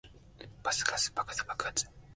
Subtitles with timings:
[0.63, 1.31] バスガス爆
[1.63, 1.87] 発